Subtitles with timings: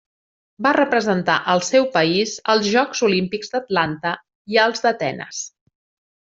[0.67, 4.17] Va representar el seu país als Jocs Olímpics d'Atlanta
[4.57, 5.47] i als d'Atenes.